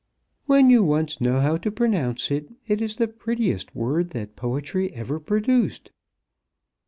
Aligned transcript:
"When 0.47 0.71
you 0.71 0.81
once 0.83 1.21
know 1.21 1.41
how 1.41 1.57
to 1.57 1.69
pronounce 1.69 2.31
it 2.31 2.49
it 2.65 2.81
is 2.81 2.95
the 2.95 3.07
prettiest 3.07 3.75
word 3.75 4.09
that 4.13 4.35
poetry 4.35 4.91
ever 4.95 5.19
produced!" 5.19 5.91